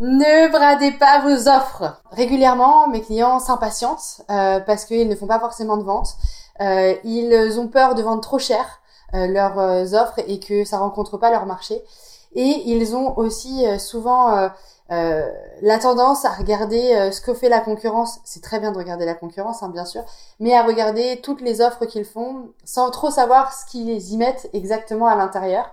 [0.00, 2.00] Ne bradez pas vos offres.
[2.10, 6.16] Régulièrement, mes clients s'impatientent euh, parce qu'ils ne font pas forcément de vente.
[6.62, 8.80] Euh, ils ont peur de vendre trop cher
[9.12, 9.58] euh, leurs
[9.92, 11.82] offres et que ça rencontre pas leur marché.
[12.34, 14.50] Et ils ont aussi souvent
[14.88, 18.20] la tendance à regarder ce que fait la concurrence.
[18.24, 20.04] C'est très bien de regarder la concurrence, hein, bien sûr,
[20.38, 24.48] mais à regarder toutes les offres qu'ils font sans trop savoir ce qu'ils y mettent
[24.52, 25.72] exactement à l'intérieur.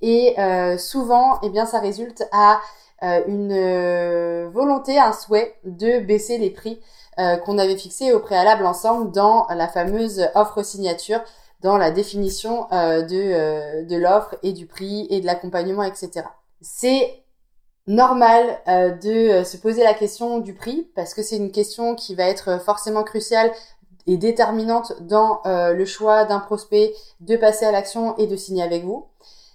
[0.00, 0.36] Et
[0.78, 6.50] souvent, eh bien, ça résulte à euh, une euh, volonté, un souhait de baisser les
[6.50, 6.80] prix
[7.18, 11.20] euh, qu'on avait fixés au préalable ensemble dans la fameuse offre signature,
[11.60, 16.22] dans la définition de, de l'offre et du prix et de l'accompagnement, etc.
[16.60, 17.22] C'est
[17.86, 22.24] normal de se poser la question du prix parce que c'est une question qui va
[22.24, 23.50] être forcément cruciale
[24.06, 28.84] et déterminante dans le choix d'un prospect de passer à l'action et de signer avec
[28.84, 29.06] vous.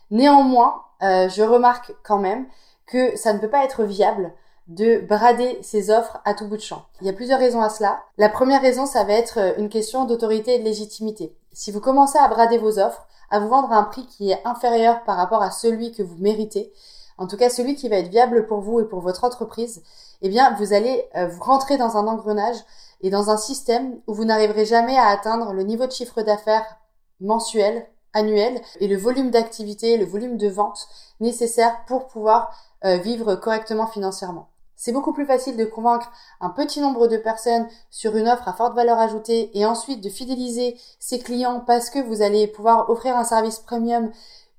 [0.09, 2.47] Néanmoins, je remarque quand même
[2.91, 4.33] que ça ne peut pas être viable
[4.67, 6.85] de brader ses offres à tout bout de champ.
[7.01, 8.01] Il y a plusieurs raisons à cela.
[8.17, 11.35] La première raison, ça va être euh, une question d'autorité et de légitimité.
[11.51, 14.41] Si vous commencez à brader vos offres, à vous vendre à un prix qui est
[14.45, 16.71] inférieur par rapport à celui que vous méritez,
[17.17, 19.83] en tout cas celui qui va être viable pour vous et pour votre entreprise,
[20.21, 22.57] eh bien vous allez euh, vous rentrer dans un engrenage
[23.01, 26.77] et dans un système où vous n'arriverez jamais à atteindre le niveau de chiffre d'affaires
[27.19, 30.87] mensuel, annuel et le volume d'activité, le volume de vente
[31.19, 32.51] nécessaire pour pouvoir
[32.85, 34.47] euh, vivre correctement financièrement.
[34.75, 38.53] C'est beaucoup plus facile de convaincre un petit nombre de personnes sur une offre à
[38.53, 43.15] forte valeur ajoutée et ensuite de fidéliser ses clients parce que vous allez pouvoir offrir
[43.15, 44.11] un service premium,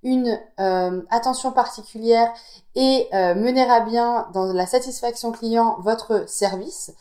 [0.04, 2.32] une euh, attention particulière
[2.76, 6.92] et euh, mener à bien dans la satisfaction client votre service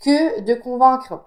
[0.00, 1.24] que de convaincre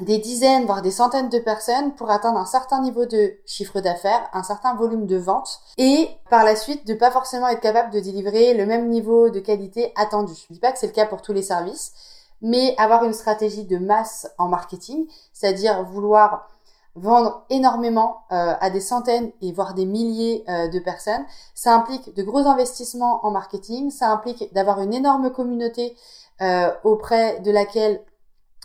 [0.00, 4.28] des dizaines, voire des centaines de personnes pour atteindre un certain niveau de chiffre d'affaires,
[4.32, 8.00] un certain volume de vente et par la suite de pas forcément être capable de
[8.00, 10.32] délivrer le même niveau de qualité attendu.
[10.48, 11.92] Je dis pas que c'est le cas pour tous les services,
[12.40, 16.48] mais avoir une stratégie de masse en marketing, c'est-à-dire vouloir
[16.96, 21.24] vendre énormément euh, à des centaines et voire des milliers euh, de personnes,
[21.54, 25.96] ça implique de gros investissements en marketing, ça implique d'avoir une énorme communauté
[26.40, 28.02] euh, auprès de laquelle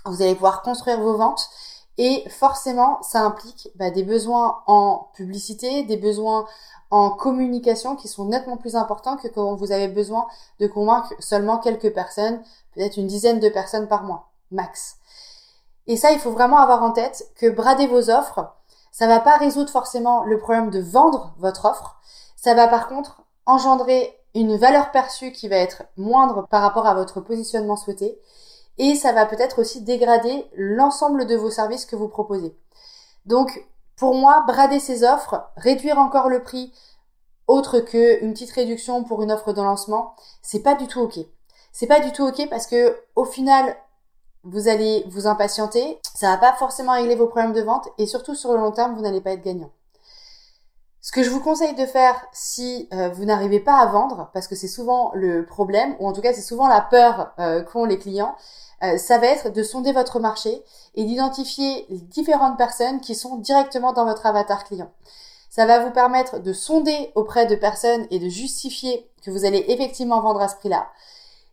[0.05, 1.49] vous allez pouvoir construire vos ventes
[1.97, 6.45] et forcément ça implique bah, des besoins en publicité, des besoins
[6.91, 10.27] en communication qui sont nettement plus importants que quand vous avez besoin
[10.59, 12.41] de convaincre seulement quelques personnes,
[12.73, 14.97] peut-être une dizaine de personnes par mois, max.
[15.87, 18.53] Et ça, il faut vraiment avoir en tête que brader vos offres,
[18.91, 21.97] ça va pas résoudre forcément le problème de vendre votre offre.
[22.35, 26.93] Ça va par contre engendrer une valeur perçue qui va être moindre par rapport à
[26.93, 28.19] votre positionnement souhaité
[28.77, 32.55] et ça va peut-être aussi dégrader l'ensemble de vos services que vous proposez.
[33.25, 33.65] Donc,
[33.95, 36.73] pour moi, brader ces offres, réduire encore le prix,
[37.47, 41.19] autre qu'une petite réduction pour une offre de lancement, c'est pas du tout ok.
[41.71, 43.75] C'est pas du tout ok parce que au final,
[44.43, 48.35] vous allez vous impatienter, ça va pas forcément régler vos problèmes de vente et surtout
[48.35, 49.71] sur le long terme, vous n'allez pas être gagnant.
[51.05, 54.47] Ce que je vous conseille de faire si euh, vous n'arrivez pas à vendre, parce
[54.47, 57.85] que c'est souvent le problème, ou en tout cas c'est souvent la peur euh, qu'ont
[57.85, 58.35] les clients,
[58.81, 60.63] euh, ça va être de sonder votre marché
[60.95, 64.91] et d'identifier les différentes personnes qui sont directement dans votre avatar client.
[65.51, 69.63] Ça va vous permettre de sonder auprès de personnes et de justifier que vous allez
[69.67, 70.87] effectivement vendre à ce prix-là.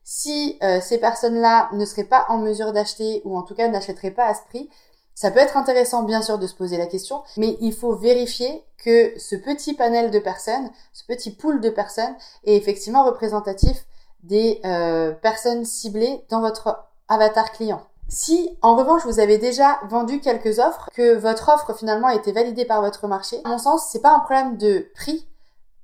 [0.03, 4.13] Si euh, ces personnes-là ne seraient pas en mesure d'acheter ou en tout cas n'achèteraient
[4.13, 4.71] pas à ce prix,
[5.15, 8.65] ça peut être intéressant bien sûr de se poser la question, mais il faut vérifier
[8.79, 12.15] que ce petit panel de personnes, ce petit pool de personnes
[12.45, 13.87] est effectivement représentatif
[14.23, 17.83] des euh, personnes ciblées dans votre avatar client.
[18.09, 22.33] Si en revanche vous avez déjà vendu quelques offres, que votre offre finalement a été
[22.33, 25.27] validée par votre marché, à mon sens, c'est pas un problème de prix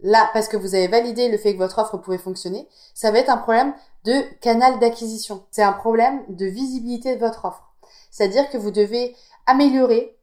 [0.00, 3.18] là parce que vous avez validé le fait que votre offre pouvait fonctionner, ça va
[3.18, 3.72] être un problème
[4.04, 5.44] de canal d'acquisition.
[5.50, 7.67] C'est un problème de visibilité de votre offre.
[8.10, 9.16] C'est-à-dire que vous devez
[9.46, 10.18] améliorer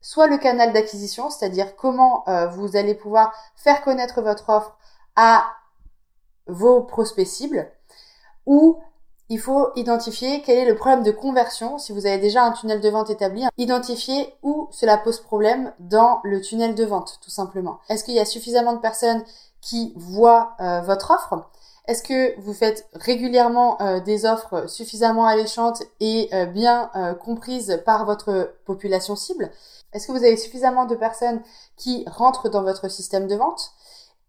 [0.00, 4.76] soit le canal d'acquisition, c'est-à-dire comment euh, vous allez pouvoir faire connaître votre offre
[5.16, 5.44] à
[6.46, 7.70] vos prospects cibles,
[8.46, 8.80] ou
[9.28, 11.78] il faut identifier quel est le problème de conversion.
[11.78, 16.20] Si vous avez déjà un tunnel de vente établi, identifier où cela pose problème dans
[16.24, 17.78] le tunnel de vente, tout simplement.
[17.88, 19.22] Est-ce qu'il y a suffisamment de personnes
[19.60, 21.48] qui voient euh, votre offre?
[21.86, 27.82] Est-ce que vous faites régulièrement euh, des offres suffisamment alléchantes et euh, bien euh, comprises
[27.84, 29.50] par votre population cible?
[29.92, 31.42] Est-ce que vous avez suffisamment de personnes
[31.76, 33.72] qui rentrent dans votre système de vente?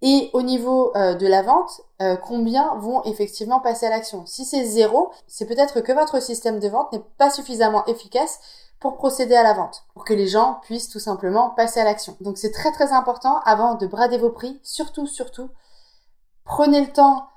[0.02, 1.82] Et au niveau de la vente,
[2.24, 4.26] combien vont effectivement passer à l'action?
[4.26, 8.40] Si c'est zéro, c'est peut-être que votre système de vente n'est pas suffisamment efficace
[8.80, 12.18] pour procéder à la vente, pour que les gens puissent tout simplement passer à l'action.
[12.20, 15.52] Donc c'est très très important avant de brader vos prix, surtout, surtout,
[16.46, 17.28] prenez le temps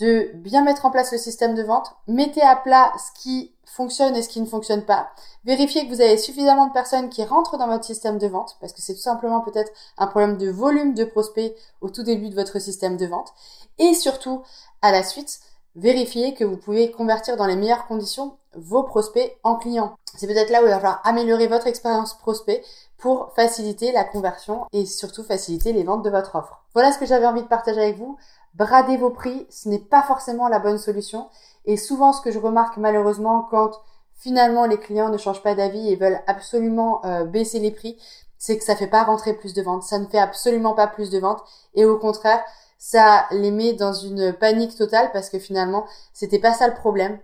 [0.00, 4.14] de bien mettre en place le système de vente, mettez à plat ce qui fonctionne
[4.14, 5.10] et ce qui ne fonctionne pas,
[5.44, 8.72] vérifiez que vous avez suffisamment de personnes qui rentrent dans votre système de vente, parce
[8.72, 12.34] que c'est tout simplement peut-être un problème de volume de prospects au tout début de
[12.34, 13.32] votre système de vente,
[13.78, 14.42] et surtout,
[14.82, 15.40] à la suite,
[15.76, 19.96] vérifiez que vous pouvez convertir dans les meilleures conditions vos prospects en clients.
[20.16, 22.62] C'est peut-être là où il va falloir améliorer votre expérience prospect
[22.98, 26.62] pour faciliter la conversion et surtout faciliter les ventes de votre offre.
[26.72, 28.16] Voilà ce que j'avais envie de partager avec vous.
[28.54, 31.28] Brader vos prix, ce n'est pas forcément la bonne solution.
[31.64, 33.72] Et souvent, ce que je remarque malheureusement quand
[34.14, 37.98] finalement les clients ne changent pas d'avis et veulent absolument euh, baisser les prix,
[38.38, 39.82] c'est que ça fait pas rentrer plus de ventes.
[39.82, 41.42] Ça ne fait absolument pas plus de ventes.
[41.74, 42.44] Et au contraire,
[42.78, 47.18] ça les met dans une panique totale parce que finalement, c'était pas ça le problème.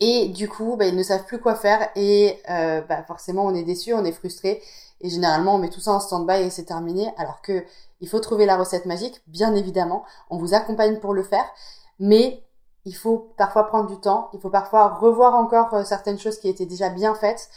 [0.00, 3.54] Et du coup, bah, ils ne savent plus quoi faire et euh, bah, forcément, on
[3.54, 4.62] est déçu, on est frustré.
[5.02, 7.12] Et généralement, on met tout ça en stand-by et c'est terminé.
[7.18, 7.64] Alors que
[8.00, 10.04] il faut trouver la recette magique, bien évidemment.
[10.30, 11.44] On vous accompagne pour le faire,
[11.98, 12.42] mais
[12.86, 14.30] il faut parfois prendre du temps.
[14.32, 17.50] Il faut parfois revoir encore euh, certaines choses qui étaient déjà bien faites.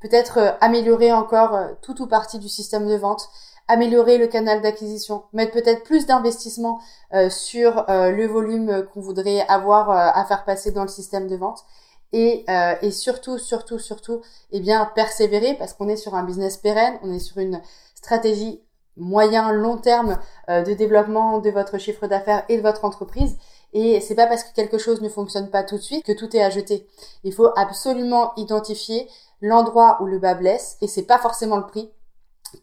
[0.00, 3.28] Peut-être euh, améliorer encore tout ou partie du système de vente
[3.68, 6.80] améliorer le canal d'acquisition, mettre peut-être plus d'investissement
[7.28, 11.64] sur le volume qu'on voudrait avoir à faire passer dans le système de vente
[12.12, 14.20] et, euh, et surtout, surtout, surtout,
[14.50, 17.60] eh bien, persévérer parce qu'on est sur un business pérenne, on est sur une
[17.94, 18.60] stratégie
[18.96, 20.18] moyen, long terme
[20.48, 23.36] euh, de développement de votre chiffre d'affaires et de votre entreprise.
[23.72, 26.36] Et c'est pas parce que quelque chose ne fonctionne pas tout de suite que tout
[26.36, 26.88] est à jeter.
[27.22, 29.08] Il faut absolument identifier
[29.40, 31.90] l'endroit où le bas blesse et c'est pas forcément le prix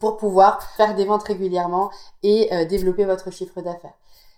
[0.00, 1.90] pour pouvoir faire des ventes régulièrement
[2.22, 3.94] et euh, développer votre chiffre d'affaires.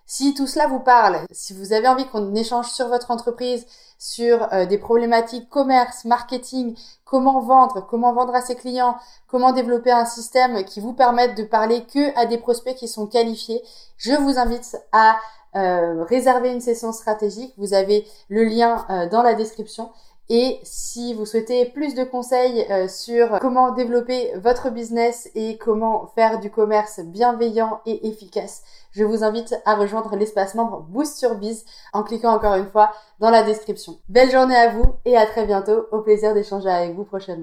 [0.06, 3.64] Si tout cela vous parle, si vous avez envie qu'on échange sur votre entreprise,
[3.98, 8.96] sur euh, des problématiques commerce, marketing, comment vendre, comment vendre à ses clients,
[9.28, 13.06] comment développer un système qui vous permette de parler que à des prospects qui sont
[13.06, 13.62] qualifiés,
[13.98, 15.16] je vous invite à
[15.54, 17.54] euh, réserver une session stratégique.
[17.56, 19.90] Vous avez le lien dans la description.
[20.32, 26.06] Et si vous souhaitez plus de conseils euh, sur comment développer votre business et comment
[26.14, 28.62] faire du commerce bienveillant et efficace,
[28.92, 32.92] je vous invite à rejoindre l'espace membre Boost sur Biz en cliquant encore une fois
[33.18, 33.98] dans la description.
[34.08, 35.86] Belle journée à vous et à très bientôt.
[35.90, 37.38] Au plaisir d'échanger avec vous prochainement.